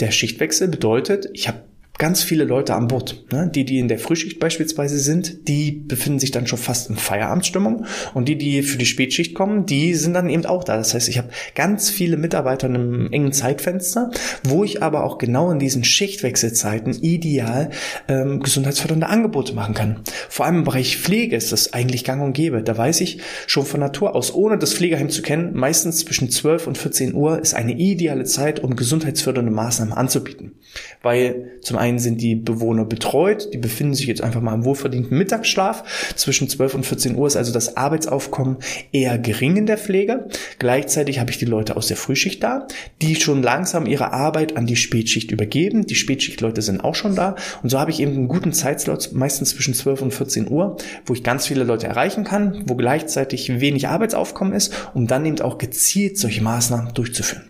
der 0.00 0.10
Schichtwechsel 0.10 0.68
bedeutet, 0.68 1.28
ich 1.32 1.48
habe 1.48 1.62
ganz 1.98 2.22
viele 2.22 2.44
Leute 2.44 2.74
an 2.74 2.88
Bord. 2.88 3.24
Ne? 3.32 3.50
Die, 3.54 3.64
die 3.64 3.78
in 3.78 3.88
der 3.88 4.00
Frühschicht 4.00 4.40
beispielsweise 4.40 4.98
sind, 4.98 5.46
die 5.48 5.70
befinden 5.70 6.18
sich 6.18 6.32
dann 6.32 6.46
schon 6.46 6.58
fast 6.58 6.90
in 6.90 6.96
Feierabendstimmung. 6.96 7.86
Und 8.14 8.28
die, 8.28 8.36
die 8.36 8.62
für 8.62 8.78
die 8.78 8.86
Spätschicht 8.86 9.34
kommen, 9.34 9.64
die 9.66 9.94
sind 9.94 10.14
dann 10.14 10.28
eben 10.28 10.44
auch 10.46 10.64
da. 10.64 10.76
Das 10.76 10.94
heißt, 10.94 11.08
ich 11.08 11.18
habe 11.18 11.28
ganz 11.54 11.90
viele 11.90 12.16
Mitarbeiter 12.16 12.66
in 12.66 12.74
einem 12.74 13.12
engen 13.12 13.32
Zeitfenster, 13.32 14.10
wo 14.42 14.64
ich 14.64 14.82
aber 14.82 15.04
auch 15.04 15.18
genau 15.18 15.52
in 15.52 15.60
diesen 15.60 15.84
Schichtwechselzeiten 15.84 16.94
ideal 16.94 17.70
ähm, 18.08 18.40
gesundheitsfördernde 18.40 19.08
Angebote 19.08 19.54
machen 19.54 19.74
kann. 19.74 20.00
Vor 20.28 20.46
allem 20.46 20.56
im 20.56 20.64
Bereich 20.64 20.96
Pflege 20.96 21.36
ist 21.36 21.52
das 21.52 21.74
eigentlich 21.74 22.02
gang 22.02 22.22
und 22.22 22.32
gäbe. 22.32 22.62
Da 22.62 22.76
weiß 22.76 23.02
ich 23.02 23.20
schon 23.46 23.64
von 23.64 23.78
Natur 23.78 24.16
aus, 24.16 24.34
ohne 24.34 24.58
das 24.58 24.74
Pflegeheim 24.74 25.10
zu 25.10 25.22
kennen, 25.22 25.52
meistens 25.54 26.00
zwischen 26.00 26.28
12 26.28 26.66
und 26.66 26.78
14 26.78 27.14
Uhr 27.14 27.38
ist 27.40 27.54
eine 27.54 27.72
ideale 27.72 28.24
Zeit, 28.24 28.60
um 28.60 28.74
gesundheitsfördernde 28.74 29.52
Maßnahmen 29.52 29.94
anzubieten. 29.94 30.56
Weil 31.02 31.60
zum 31.60 31.78
einen 31.84 31.98
sind 31.98 32.22
die 32.22 32.34
Bewohner 32.34 32.86
betreut, 32.86 33.52
die 33.52 33.58
befinden 33.58 33.92
sich 33.92 34.06
jetzt 34.06 34.22
einfach 34.22 34.40
mal 34.40 34.54
im 34.54 34.64
wohlverdienten 34.64 35.18
Mittagsschlaf. 35.18 36.14
Zwischen 36.16 36.48
12 36.48 36.74
und 36.76 36.86
14 36.86 37.14
Uhr 37.14 37.26
ist 37.26 37.36
also 37.36 37.52
das 37.52 37.76
Arbeitsaufkommen 37.76 38.56
eher 38.90 39.18
gering 39.18 39.56
in 39.56 39.66
der 39.66 39.76
Pflege. 39.76 40.26
Gleichzeitig 40.58 41.20
habe 41.20 41.30
ich 41.30 41.36
die 41.38 41.44
Leute 41.44 41.76
aus 41.76 41.88
der 41.88 41.98
Frühschicht 41.98 42.42
da, 42.42 42.66
die 43.02 43.16
schon 43.16 43.42
langsam 43.42 43.84
ihre 43.84 44.12
Arbeit 44.12 44.56
an 44.56 44.66
die 44.66 44.76
Spätschicht 44.76 45.30
übergeben. 45.30 45.86
Die 45.86 45.94
Spätschichtleute 45.94 46.62
sind 46.62 46.82
auch 46.82 46.94
schon 46.94 47.14
da. 47.14 47.36
Und 47.62 47.68
so 47.68 47.78
habe 47.78 47.90
ich 47.90 48.00
eben 48.00 48.12
einen 48.12 48.28
guten 48.28 48.54
Zeitslot, 48.54 49.10
meistens 49.12 49.50
zwischen 49.50 49.74
12 49.74 50.00
und 50.00 50.14
14 50.14 50.50
Uhr, 50.50 50.78
wo 51.04 51.12
ich 51.12 51.22
ganz 51.22 51.46
viele 51.46 51.64
Leute 51.64 51.86
erreichen 51.86 52.24
kann, 52.24 52.62
wo 52.66 52.76
gleichzeitig 52.76 53.60
wenig 53.60 53.88
Arbeitsaufkommen 53.88 54.54
ist, 54.54 54.72
um 54.94 55.06
dann 55.06 55.26
eben 55.26 55.40
auch 55.42 55.58
gezielt 55.58 56.16
solche 56.16 56.42
Maßnahmen 56.42 56.94
durchzuführen. 56.94 57.44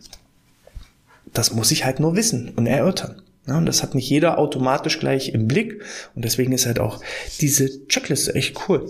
Das 1.32 1.52
muss 1.52 1.73
ich 1.73 1.85
halt 1.85 2.00
nur 2.00 2.16
wissen 2.16 2.52
und 2.56 2.66
erörtern. 2.66 3.24
Ja, 3.46 3.58
und 3.58 3.66
das 3.66 3.82
hat 3.82 3.94
nicht 3.94 4.08
jeder 4.08 4.38
automatisch 4.38 4.98
gleich 4.98 5.34
im 5.34 5.46
Blick. 5.46 5.82
Und 6.14 6.24
deswegen 6.24 6.52
ist 6.52 6.64
halt 6.64 6.80
auch 6.80 7.00
diese 7.42 7.86
Checkliste 7.88 8.34
echt 8.34 8.56
cool. 8.68 8.88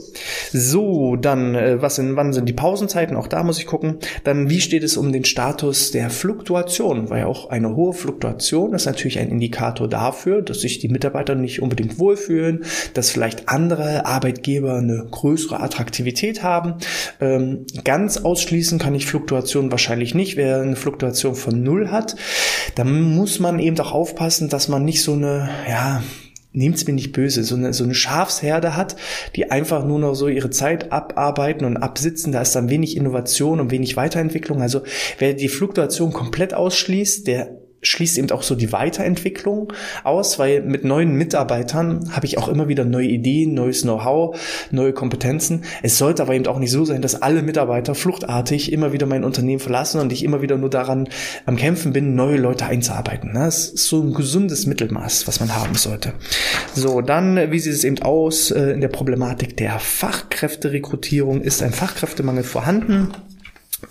So, 0.53 1.17
dann, 1.17 1.57
äh, 1.57 1.83
was 1.83 1.97
sind, 1.97 2.15
wann 2.15 2.33
sind 2.33 2.49
die 2.49 2.53
Pausenzeiten? 2.53 3.17
Auch 3.17 3.27
da 3.27 3.43
muss 3.43 3.59
ich 3.59 3.67
gucken. 3.67 3.99
Dann, 4.23 4.51
wie 4.51 4.61
steht 4.61 4.85
es 4.85 4.97
um 4.97 5.11
den 5.11 5.25
Status 5.25 5.91
der 5.91 6.09
Fluktuation? 6.09 7.11
Weil 7.11 7.25
auch 7.25 7.51
eine 7.51 7.75
hohe 7.75 7.95
Fluktuation 7.95 8.75
ist 8.75 8.87
natürlich 8.87 9.19
ein 9.19 9.29
Indikator 9.29 9.89
dafür, 9.89 10.41
dass 10.41 10.61
sich 10.61 10.79
die 10.79 10.89
Mitarbeiter 10.89 11.35
nicht 11.35 11.61
unbedingt 11.61 11.99
wohlfühlen, 11.99 12.65
dass 12.95 13.11
vielleicht 13.11 13.49
andere 13.49 14.07
Arbeitgeber 14.07 14.77
eine 14.77 15.05
größere 15.11 15.59
Attraktivität 15.59 16.45
haben. 16.45 16.75
Ähm, 17.21 17.67
ganz 17.83 18.19
ausschließen 18.19 18.79
kann 18.79 18.95
ich 18.95 19.07
Fluktuation 19.07 19.73
wahrscheinlich 19.73 20.15
nicht. 20.15 20.37
Wer 20.37 20.61
eine 20.61 20.77
Fluktuation 20.77 21.35
von 21.35 21.61
null 21.61 21.91
hat, 21.91 22.15
dann 22.77 23.03
muss 23.03 23.41
man 23.41 23.59
eben 23.59 23.79
auch 23.81 23.91
aufpassen, 23.91 24.44
aufpassen, 24.45 24.49
dass 24.49 24.69
man 24.69 24.85
nicht 24.85 25.03
so 25.03 25.13
eine, 25.13 25.49
ja, 25.69 26.03
nehmt's 26.53 26.87
mir 26.87 26.95
nicht 26.95 27.13
böse, 27.13 27.43
so 27.43 27.57
eine, 27.57 27.73
so 27.73 27.85
eine 27.85 27.95
Schafsherde 27.95 28.77
hat, 28.77 28.97
die 29.35 29.51
einfach 29.51 29.85
nur 29.85 29.99
noch 29.99 30.15
so 30.15 30.29
ihre 30.29 30.51
Zeit 30.51 30.93
abarbeiten 30.93 31.67
und 31.67 31.77
absitzen. 31.77 32.33
Da 32.33 32.43
ist 32.43 32.55
dann 32.55 32.71
wenig 32.71 32.97
Innovation 32.97 33.61
und 33.61 33.71
wenig 33.71 33.97
Weiterentwicklung. 33.97 34.63
Also 34.63 34.83
wer 35.19 35.35
die 35.35 35.49
Fluktuation 35.49 36.13
komplett 36.13 36.55
ausschließt, 36.55 37.27
der 37.27 37.64
schließt 37.85 38.19
eben 38.19 38.31
auch 38.31 38.43
so 38.43 38.55
die 38.55 38.73
Weiterentwicklung 38.73 39.73
aus, 40.03 40.39
weil 40.39 40.63
mit 40.63 40.85
neuen 40.85 41.15
Mitarbeitern 41.15 42.11
habe 42.13 42.27
ich 42.27 42.39
auch 42.39 42.49
immer 42.49 42.69
wieder 42.69 42.85
neue 42.85 43.07
Ideen, 43.07 43.55
neues 43.55 43.83
Know-how, 43.83 44.39
neue 44.71 44.93
Kompetenzen. 44.93 45.63
Es 45.83 45.99
sollte 45.99 46.23
aber 46.23 46.35
eben 46.35 46.47
auch 46.47 46.59
nicht 46.59 46.71
so 46.71 46.85
sein, 46.85 47.03
dass 47.03 47.21
alle 47.21 47.43
Mitarbeiter 47.43 47.95
fluchtartig 47.95 48.73
immer 48.73 48.93
wieder 48.93 49.07
mein 49.07 49.25
Unternehmen 49.25 49.61
verlassen 49.61 50.01
und 50.01 50.13
ich 50.13 50.25
immer 50.25 50.43
wieder 50.43 50.57
nur 50.57 50.71
daran 50.71 51.09
am 51.47 51.57
Kämpfen 51.57 51.93
bin, 51.93 52.15
neue 52.15 52.39
Leute 52.39 52.67
einzuarbeiten. 52.67 53.33
Das 53.35 53.69
ist 53.69 53.87
so 53.87 54.03
ein 54.03 54.15
gesundes 54.15 54.67
Mittelmaß, 54.67 55.29
was 55.29 55.41
man 55.41 55.55
haben 55.55 55.75
sollte. 55.75 56.15
So, 56.75 57.01
dann, 57.01 57.51
wie 57.51 57.59
sieht 57.59 57.75
es 57.75 57.85
eben 57.85 58.01
aus 58.01 58.51
äh, 58.51 58.71
in 58.71 58.81
der 58.81 58.89
Problematik 58.89 59.57
der 59.57 59.79
Fachkräfterekrutierung? 59.79 61.43
Ist 61.43 61.63
ein 61.63 61.73
Fachkräftemangel 61.73 62.45
vorhanden? 62.45 63.11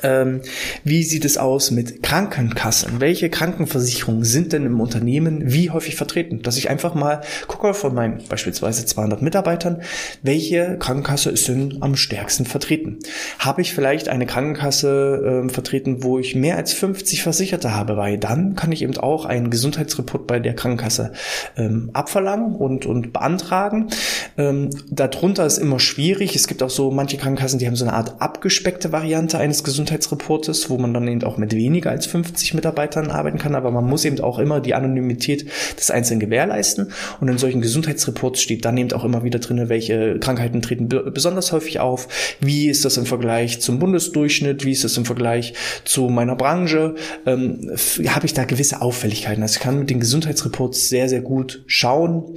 Ähm, 0.02 0.42
wie 0.84 1.04
sieht 1.04 1.26
es 1.26 1.38
aus 1.38 1.72
mit 1.72 2.04
Krankenkassen? 2.04 3.00
Welche 3.00 3.30
Krankenversicherungen 3.30 4.24
sind 4.24 4.54
denn 4.54 4.66
im 4.66 4.80
Unternehmen 4.80 5.42
wie 5.46 5.70
häufig 5.70 5.96
vertreten? 5.96 6.42
Dass 6.42 6.58
ich 6.58 6.70
einfach 6.70 6.96
mal 6.96 7.22
gucke 7.48 7.74
von 7.74 7.94
meinen 7.94 8.22
beispielsweise 8.28 8.86
200 8.86 9.22
Mitarbeitern, 9.22 9.82
welche 10.22 10.78
Krankenkasse 10.78 11.30
ist 11.30 11.48
denn 11.48 11.78
am 11.82 11.96
stärksten 11.96 12.46
vertreten? 12.46 13.00
Habe 13.40 13.62
ich 13.62 13.74
vielleicht 13.74 14.10
eine 14.10 14.26
Krankenkasse 14.26 15.46
äh, 15.46 15.50
vertreten, 15.50 16.04
wo 16.04 16.20
ich 16.20 16.36
mehr 16.36 16.58
als 16.58 16.74
50 16.74 17.24
Versicherte 17.24 17.76
habe? 17.76 17.98
Weil 17.98 18.18
dann 18.18 18.56
kann 18.56 18.72
ich 18.72 18.82
eben 18.82 18.98
auch 18.98 19.26
einen 19.26 19.50
Gesundheitsreport 19.50 20.28
bei 20.28 20.40
der 20.40 20.56
Krankenkasse 20.56 21.14
ähm, 21.58 21.90
abverlangen 21.94 22.56
und, 22.56 22.86
und 22.86 23.14
beantragen. 23.14 23.90
Ähm, 24.38 24.70
darunter 24.90 25.46
ist 25.46 25.58
immer 25.58 25.80
schwierig. 25.80 26.36
Es 26.36 26.48
gibt 26.48 26.64
auch 26.64 26.70
so 26.70 26.92
manche 26.92 27.18
Krankenkassen, 27.18 27.60
die 27.60 27.68
haben 27.68 27.76
so 27.76 27.86
eine 27.86 27.94
Art 27.94 28.22
abgespeckte 28.22 28.92
Variante 28.92 29.38
eines 29.38 29.64
Gesundheitsreports 29.64 29.83
Gesundheitsreportes, 29.84 30.70
wo 30.70 30.78
man 30.78 30.94
dann 30.94 31.08
eben 31.08 31.24
auch 31.24 31.38
mit 31.38 31.54
weniger 31.54 31.92
als 31.92 32.06
50 32.06 32.54
Mitarbeitern 32.54 33.12
arbeiten 33.12 33.38
kann, 33.38 33.54
aber 33.54 33.70
man 33.70 33.86
muss 33.86 34.06
eben 34.06 34.20
auch 34.22 34.40
immer 34.40 34.62
die 34.62 34.74
Anonymität 34.74 35.46
des 35.78 35.92
Einzelnen 35.92 36.22
gewährleisten. 36.22 36.92
Und 37.20 37.28
in 37.28 37.38
solchen 37.38 37.62
Gesundheitsreports 37.62 38.42
steht 38.42 38.64
dann 38.64 38.78
eben 38.78 38.94
auch 38.94 39.04
immer 39.04 39.24
wieder 39.24 39.40
drin, 39.40 39.68
welche 39.68 40.20
Krankheiten 40.20 40.62
treten 40.62 40.88
besonders 40.88 41.52
häufig 41.52 41.80
auf, 41.80 42.08
wie 42.40 42.70
ist 42.70 42.86
das 42.86 42.98
im 42.98 43.06
Vergleich 43.06 43.60
zum 43.60 43.80
Bundesdurchschnitt, 43.80 44.64
wie 44.64 44.72
ist 44.72 44.84
das 44.84 44.96
im 44.96 45.06
Vergleich 45.06 45.54
zu 45.84 46.08
meiner 46.08 46.36
Branche, 46.36 46.96
ähm, 47.26 47.72
habe 48.08 48.26
ich 48.26 48.34
da 48.34 48.46
gewisse 48.46 48.82
Auffälligkeiten. 48.82 49.44
Also 49.44 49.58
ich 49.58 49.62
kann 49.62 49.80
mit 49.80 49.90
den 49.90 50.00
Gesundheitsreports 50.00 50.90
sehr, 50.90 51.10
sehr 51.10 51.22
gut 51.22 51.64
schauen, 51.68 52.36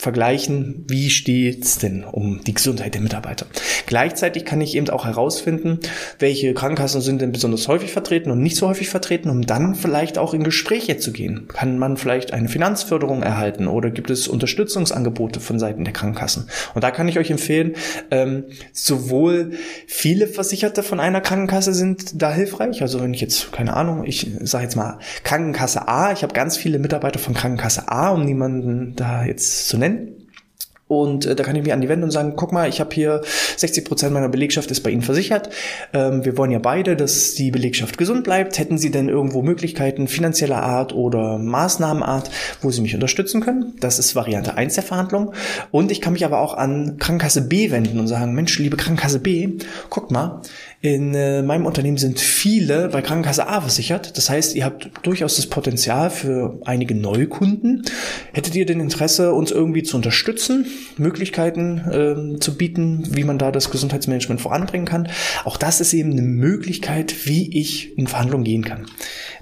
vergleichen, 0.00 0.84
wie 0.88 1.10
steht's 1.10 1.78
denn 1.78 2.04
um 2.04 2.40
die 2.42 2.54
Gesundheit 2.54 2.94
der 2.94 3.02
Mitarbeiter. 3.02 3.46
Gleichzeitig 3.84 4.46
kann 4.46 4.60
ich 4.62 4.74
eben 4.74 4.88
auch 4.88 5.04
herausfinden, 5.04 5.80
welche 6.18 6.54
Krankenkassen 6.54 7.02
sind 7.02 7.20
denn 7.20 7.32
besonders 7.32 7.68
häufig 7.68 7.92
vertreten 7.92 8.30
und 8.30 8.40
nicht 8.40 8.56
so 8.56 8.66
häufig 8.66 8.88
vertreten, 8.88 9.28
um 9.28 9.42
dann 9.42 9.74
vielleicht 9.74 10.16
auch 10.16 10.32
in 10.32 10.42
Gespräche 10.42 10.96
zu 10.96 11.12
gehen. 11.12 11.48
Kann 11.48 11.78
man 11.78 11.98
vielleicht 11.98 12.32
eine 12.32 12.48
Finanzförderung 12.48 13.22
erhalten 13.22 13.66
oder 13.66 13.90
gibt 13.90 14.08
es 14.10 14.26
Unterstützungsangebote 14.26 15.38
von 15.38 15.58
Seiten 15.58 15.84
der 15.84 15.92
Krankenkassen? 15.92 16.48
Und 16.74 16.82
da 16.82 16.90
kann 16.90 17.06
ich 17.06 17.18
euch 17.18 17.30
empfehlen, 17.30 17.74
ähm, 18.10 18.44
sowohl 18.72 19.52
viele 19.86 20.28
Versicherte 20.28 20.82
von 20.82 20.98
einer 20.98 21.20
Krankenkasse 21.20 21.74
sind 21.74 22.22
da 22.22 22.32
hilfreich. 22.32 22.80
Also 22.80 23.02
wenn 23.02 23.12
ich 23.12 23.20
jetzt, 23.20 23.52
keine 23.52 23.74
Ahnung, 23.74 24.04
ich 24.04 24.30
sage 24.40 24.64
jetzt 24.64 24.76
mal 24.76 24.98
Krankenkasse 25.24 25.88
A, 25.88 26.12
ich 26.12 26.22
habe 26.22 26.32
ganz 26.32 26.56
viele 26.56 26.78
Mitarbeiter 26.78 27.18
von 27.18 27.34
Krankenkasse 27.34 27.88
A, 27.88 28.08
um 28.10 28.24
niemanden 28.24 28.94
da 28.96 29.24
jetzt 29.24 29.68
zu 29.68 29.76
nennen, 29.76 29.89
Neden? 29.90 30.19
Und 30.90 31.24
äh, 31.24 31.36
da 31.36 31.44
kann 31.44 31.54
ich 31.54 31.62
mich 31.62 31.72
an 31.72 31.80
die 31.80 31.88
wenden 31.88 32.02
und 32.02 32.10
sagen, 32.10 32.32
guck 32.34 32.50
mal, 32.50 32.68
ich 32.68 32.80
habe 32.80 32.92
hier 32.92 33.22
60 33.56 33.84
Prozent 33.84 34.12
meiner 34.12 34.28
Belegschaft 34.28 34.72
ist 34.72 34.80
bei 34.80 34.90
Ihnen 34.90 35.02
versichert. 35.02 35.48
Ähm, 35.92 36.24
wir 36.24 36.36
wollen 36.36 36.50
ja 36.50 36.58
beide, 36.58 36.96
dass 36.96 37.34
die 37.34 37.52
Belegschaft 37.52 37.96
gesund 37.96 38.24
bleibt. 38.24 38.58
Hätten 38.58 38.76
Sie 38.76 38.90
denn 38.90 39.08
irgendwo 39.08 39.42
Möglichkeiten 39.42 40.08
finanzieller 40.08 40.60
Art 40.60 40.92
oder 40.92 41.38
Maßnahmenart, 41.38 42.32
wo 42.60 42.72
Sie 42.72 42.80
mich 42.80 42.92
unterstützen 42.92 43.40
können? 43.40 43.74
Das 43.78 44.00
ist 44.00 44.16
Variante 44.16 44.56
1 44.56 44.74
der 44.74 44.82
Verhandlung. 44.82 45.32
Und 45.70 45.92
ich 45.92 46.00
kann 46.00 46.12
mich 46.12 46.24
aber 46.24 46.40
auch 46.40 46.54
an 46.54 46.96
Krankenkasse 46.98 47.42
B 47.42 47.70
wenden 47.70 48.00
und 48.00 48.08
sagen, 48.08 48.34
Mensch, 48.34 48.58
liebe 48.58 48.76
Krankenkasse 48.76 49.20
B, 49.20 49.58
guck 49.90 50.10
mal, 50.10 50.42
in 50.82 51.14
äh, 51.14 51.42
meinem 51.42 51.66
Unternehmen 51.66 51.98
sind 51.98 52.18
viele 52.18 52.88
bei 52.88 53.02
Krankenkasse 53.02 53.46
A 53.46 53.60
versichert. 53.60 54.16
Das 54.16 54.30
heißt, 54.30 54.56
ihr 54.56 54.64
habt 54.64 54.90
durchaus 55.02 55.36
das 55.36 55.46
Potenzial 55.46 56.10
für 56.10 56.58
einige 56.64 56.94
Neukunden. 56.94 57.84
Hättet 58.32 58.56
ihr 58.56 58.64
denn 58.64 58.80
Interesse, 58.80 59.34
uns 59.34 59.50
irgendwie 59.50 59.82
zu 59.82 59.96
unterstützen, 59.96 60.64
Möglichkeiten 60.96 62.36
äh, 62.36 62.38
zu 62.38 62.56
bieten, 62.56 63.06
wie 63.10 63.24
man 63.24 63.38
da 63.38 63.50
das 63.50 63.70
Gesundheitsmanagement 63.70 64.40
voranbringen 64.40 64.86
kann? 64.86 65.08
Auch 65.44 65.56
das 65.56 65.80
ist 65.80 65.92
eben 65.92 66.12
eine 66.12 66.22
Möglichkeit, 66.22 67.26
wie 67.26 67.58
ich 67.58 67.96
in 67.98 68.06
Verhandlungen 68.06 68.44
gehen 68.44 68.64
kann. 68.64 68.86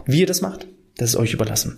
Wie 0.06 0.20
ihr 0.20 0.26
das 0.26 0.40
macht, 0.40 0.66
das 0.98 1.10
ist 1.10 1.16
euch 1.16 1.32
überlassen. 1.32 1.76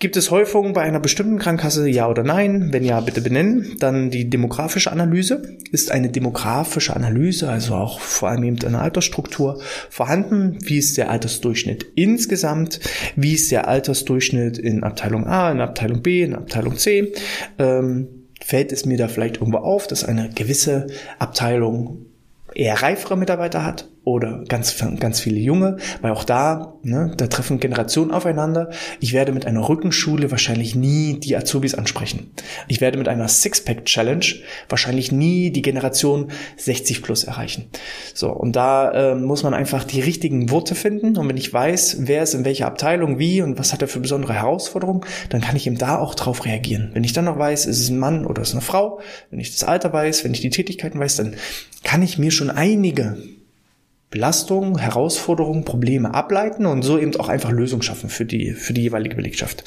Gibt 0.00 0.16
es 0.16 0.32
Häufungen 0.32 0.72
bei 0.72 0.82
einer 0.82 0.98
bestimmten 0.98 1.38
Krankenkasse, 1.38 1.88
ja 1.88 2.08
oder 2.08 2.24
nein? 2.24 2.72
Wenn 2.72 2.84
ja, 2.84 3.00
bitte 3.00 3.20
benennen. 3.20 3.76
Dann 3.78 4.10
die 4.10 4.28
demografische 4.28 4.90
Analyse. 4.90 5.56
Ist 5.70 5.92
eine 5.92 6.10
demografische 6.10 6.94
Analyse, 6.94 7.48
also 7.48 7.76
auch 7.76 8.00
vor 8.00 8.28
allem 8.28 8.42
eben 8.42 8.64
eine 8.64 8.80
Altersstruktur, 8.80 9.62
vorhanden? 9.90 10.58
Wie 10.60 10.78
ist 10.78 10.96
der 10.96 11.08
Altersdurchschnitt 11.08 11.86
insgesamt? 11.94 12.80
Wie 13.14 13.34
ist 13.34 13.48
der 13.52 13.68
Altersdurchschnitt 13.68 14.58
in 14.58 14.82
Abteilung 14.82 15.28
A, 15.28 15.52
in 15.52 15.60
Abteilung 15.60 16.02
B, 16.02 16.22
in 16.22 16.34
Abteilung 16.34 16.76
C? 16.76 17.12
Ähm, 17.60 18.17
fällt 18.48 18.72
es 18.72 18.86
mir 18.86 18.96
da 18.96 19.08
vielleicht 19.08 19.36
irgendwo 19.36 19.58
auf, 19.58 19.86
dass 19.86 20.04
eine 20.04 20.30
gewisse 20.30 20.86
Abteilung 21.18 22.06
eher 22.54 22.80
reifere 22.80 23.14
Mitarbeiter 23.14 23.62
hat 23.62 23.90
oder 24.08 24.42
ganz, 24.48 24.74
ganz 24.98 25.20
viele 25.20 25.38
junge, 25.38 25.76
weil 26.00 26.12
auch 26.12 26.24
da, 26.24 26.72
ne, 26.82 27.12
da 27.14 27.26
treffen 27.26 27.60
Generationen 27.60 28.10
aufeinander. 28.10 28.70
Ich 29.00 29.12
werde 29.12 29.32
mit 29.32 29.44
einer 29.44 29.68
Rückenschule 29.68 30.30
wahrscheinlich 30.30 30.74
nie 30.74 31.20
die 31.20 31.36
Azubis 31.36 31.74
ansprechen. 31.74 32.30
Ich 32.68 32.80
werde 32.80 32.96
mit 32.96 33.06
einer 33.06 33.28
Sixpack-Challenge 33.28 34.24
wahrscheinlich 34.70 35.12
nie 35.12 35.50
die 35.50 35.60
Generation 35.60 36.30
60 36.56 37.02
plus 37.02 37.24
erreichen. 37.24 37.66
So, 38.14 38.30
und 38.30 38.56
da 38.56 39.12
äh, 39.12 39.14
muss 39.14 39.42
man 39.42 39.52
einfach 39.52 39.84
die 39.84 40.00
richtigen 40.00 40.50
Worte 40.50 40.74
finden. 40.74 41.18
Und 41.18 41.28
wenn 41.28 41.36
ich 41.36 41.52
weiß, 41.52 41.98
wer 42.00 42.22
ist 42.22 42.32
in 42.32 42.46
welcher 42.46 42.66
Abteilung, 42.66 43.18
wie 43.18 43.42
und 43.42 43.58
was 43.58 43.74
hat 43.74 43.82
er 43.82 43.88
für 43.88 44.00
besondere 44.00 44.32
Herausforderungen, 44.32 45.02
dann 45.28 45.42
kann 45.42 45.54
ich 45.54 45.66
eben 45.66 45.76
da 45.76 45.98
auch 45.98 46.14
drauf 46.14 46.46
reagieren. 46.46 46.92
Wenn 46.94 47.04
ich 47.04 47.12
dann 47.12 47.26
noch 47.26 47.38
weiß, 47.38 47.66
ist 47.66 47.78
es 47.78 47.90
ein 47.90 47.98
Mann 47.98 48.24
oder 48.24 48.40
ist 48.40 48.48
es 48.48 48.54
eine 48.54 48.62
Frau, 48.62 49.00
wenn 49.30 49.38
ich 49.38 49.52
das 49.52 49.64
Alter 49.64 49.92
weiß, 49.92 50.24
wenn 50.24 50.32
ich 50.32 50.40
die 50.40 50.48
Tätigkeiten 50.48 50.98
weiß, 50.98 51.16
dann 51.16 51.34
kann 51.84 52.00
ich 52.00 52.16
mir 52.16 52.30
schon 52.30 52.48
einige 52.50 53.18
Belastungen, 54.10 54.78
Herausforderungen, 54.78 55.64
Probleme 55.64 56.14
ableiten 56.14 56.64
und 56.64 56.80
so 56.82 56.98
eben 56.98 57.14
auch 57.16 57.28
einfach 57.28 57.50
Lösungen 57.50 57.82
schaffen 57.82 58.08
für 58.08 58.24
die, 58.24 58.52
für 58.52 58.72
die 58.72 58.82
jeweilige 58.82 59.16
Belegschaft. 59.16 59.64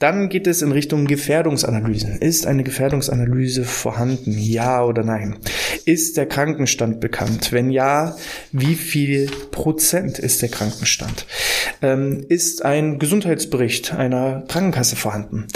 Dann 0.00 0.28
geht 0.28 0.48
es 0.48 0.62
in 0.62 0.72
Richtung 0.72 1.06
Gefährdungsanalysen. 1.06 2.18
Ist 2.18 2.46
eine 2.46 2.64
Gefährdungsanalyse 2.64 3.64
vorhanden? 3.64 4.36
Ja 4.36 4.84
oder 4.84 5.04
nein? 5.04 5.36
Ist 5.84 6.16
der 6.16 6.26
Krankenstand 6.26 6.98
bekannt? 6.98 7.52
Wenn 7.52 7.70
ja, 7.70 8.16
wie 8.50 8.74
viel 8.74 9.30
Prozent 9.52 10.18
ist 10.18 10.42
der 10.42 10.48
Krankenstand? 10.48 11.26
Ähm, 11.80 12.24
ist 12.28 12.64
ein 12.64 12.98
Gesundheitsbericht 12.98 13.94
einer 13.94 14.42
Krankenkasse 14.48 14.96
vorhanden? 14.96 15.46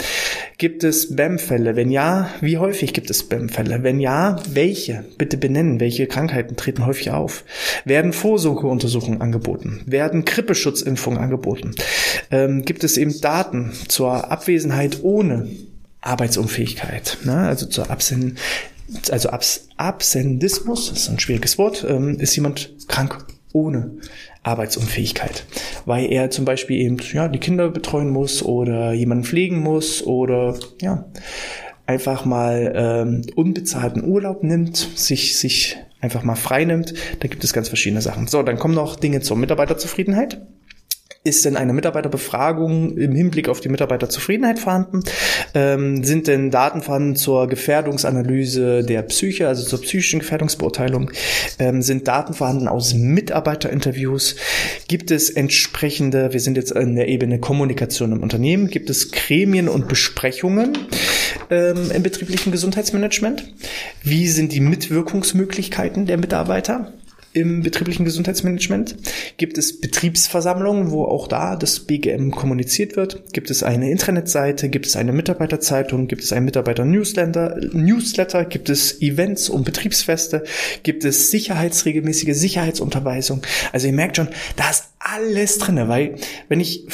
Gibt 0.59 0.83
es 0.83 1.15
BAM-Fälle? 1.15 1.77
Wenn 1.77 1.89
ja, 1.89 2.29
wie 2.41 2.57
häufig 2.57 2.93
gibt 2.93 3.09
es 3.09 3.23
BAM-Fälle? 3.23 3.83
Wenn 3.83 4.01
ja, 4.01 4.35
welche? 4.49 5.05
Bitte 5.17 5.37
benennen, 5.37 5.79
welche 5.79 6.05
Krankheiten 6.05 6.57
treten 6.57 6.85
häufig 6.85 7.11
auf? 7.11 7.45
Werden 7.85 8.11
Vorsorgeuntersuchungen 8.29 9.21
angeboten? 9.21 9.81
Werden 9.87 10.23
Grippeschutzimpfungen 10.23 11.19
angeboten? 11.19 11.73
Ähm, 12.29 12.63
gibt 12.63 12.83
es 12.83 12.95
eben 12.95 13.19
Daten 13.21 13.71
zur 13.87 14.29
Abwesenheit 14.31 14.99
ohne 15.01 15.47
Arbeitsunfähigkeit? 16.01 17.17
Ne? 17.23 17.33
Also 17.35 17.65
zur 17.65 17.89
Absen 17.89 18.37
also 19.09 19.29
Abs 19.29 19.67
Absendismus, 19.77 20.91
ist 20.91 21.09
ein 21.09 21.19
schwieriges 21.19 21.57
Wort, 21.57 21.83
ähm, 21.89 22.19
ist 22.19 22.35
jemand 22.35 22.87
krank 22.87 23.25
ohne 23.51 23.97
Arbeitsunfähigkeit, 24.43 25.45
weil 25.85 26.11
er 26.11 26.29
zum 26.29 26.45
Beispiel 26.45 26.77
eben 26.77 26.97
ja 27.11 27.29
die 27.29 27.39
Kinder 27.39 27.69
betreuen 27.69 28.11
muss 28.11 28.43
oder 28.43 28.93
jemanden 28.93 29.23
pflegen 29.23 29.59
muss 29.59 30.05
oder 30.05 30.55
ja 30.81 31.05
einfach 31.87 32.25
mal 32.25 32.73
ähm, 32.75 33.21
unbezahlten 33.35 34.03
Urlaub 34.03 34.43
nimmt, 34.43 34.77
sich 34.77 35.35
sich 35.35 35.77
einfach 36.01 36.23
mal 36.23 36.35
frei 36.35 36.65
nimmt. 36.65 36.93
Da 37.19 37.27
gibt 37.27 37.43
es 37.43 37.53
ganz 37.53 37.67
verschiedene 37.67 38.01
Sachen. 38.01 38.27
So, 38.27 38.43
dann 38.43 38.57
kommen 38.57 38.75
noch 38.75 38.95
Dinge 38.95 39.21
zur 39.21 39.37
Mitarbeiterzufriedenheit 39.37 40.39
ist 41.23 41.43
denn 41.43 41.57
eine 41.57 41.73
Mitarbeiterbefragung 41.73 42.97
im 42.97 43.13
Hinblick 43.13 43.49
auf 43.49 43.59
die 43.59 43.67
Mitarbeiterzufriedenheit 43.67 44.57
vorhanden? 44.57 45.03
Ähm, 45.53 46.03
sind 46.03 46.27
denn 46.27 46.49
Daten 46.49 46.81
vorhanden 46.81 47.17
zur 47.17 47.47
Gefährdungsanalyse 47.47 48.83
der 48.83 49.01
Psyche, 49.01 49.49
also 49.49 49.65
zur 49.65 49.81
psychischen 49.81 50.19
Gefährdungsbeurteilung? 50.19 51.11
Ähm, 51.59 51.81
sind 51.81 52.07
Daten 52.07 52.33
vorhanden 52.33 52.69
aus 52.69 52.93
Mitarbeiterinterviews? 52.93 54.37
Gibt 54.87 55.11
es 55.11 55.29
entsprechende, 55.29 56.31
wir 56.31 56.39
sind 56.39 56.55
jetzt 56.55 56.71
in 56.71 56.95
der 56.95 57.09
Ebene 57.09 57.39
Kommunikation 57.39 58.13
im 58.13 58.23
Unternehmen, 58.23 58.69
gibt 58.69 58.89
es 58.89 59.11
Gremien 59.11 59.67
und 59.67 59.89
Besprechungen 59.89 60.77
ähm, 61.49 61.91
im 61.91 62.03
betrieblichen 62.03 62.51
Gesundheitsmanagement? 62.51 63.53
Wie 64.03 64.27
sind 64.27 64.51
die 64.51 64.59
Mitwirkungsmöglichkeiten 64.59 66.05
der 66.05 66.17
Mitarbeiter? 66.17 66.93
im 67.33 67.61
betrieblichen 67.61 68.05
Gesundheitsmanagement? 68.05 68.95
Gibt 69.37 69.57
es 69.57 69.79
Betriebsversammlungen, 69.79 70.91
wo 70.91 71.03
auch 71.03 71.27
da 71.27 71.55
das 71.55 71.81
BGM 71.81 72.31
kommuniziert 72.31 72.95
wird? 72.95 73.33
Gibt 73.33 73.51
es 73.51 73.61
eine 73.61 73.91
Internetseite? 73.91 74.69
Gibt 74.69 74.87
es 74.87 74.95
eine 74.95 75.13
Mitarbeiterzeitung? 75.13 76.07
Gibt 76.07 76.23
es 76.23 76.33
einen 76.33 76.45
Mitarbeiter-Newsletter? 76.45 77.59
Newsletter? 77.73 78.45
Gibt 78.45 78.69
es 78.69 79.01
Events 79.01 79.49
und 79.49 79.63
Betriebsfeste? 79.63 80.43
Gibt 80.83 81.05
es 81.05 81.29
sicherheitsregelmäßige 81.29 82.35
Sicherheitsunterweisung? 82.35 83.41
Also 83.71 83.87
ihr 83.87 83.93
merkt 83.93 84.17
schon, 84.17 84.29
da 84.55 84.69
ist 84.69 84.85
alles 84.99 85.59
drinne, 85.59 85.87
weil 85.87 86.15
wenn 86.49 86.59
ich 86.59 86.85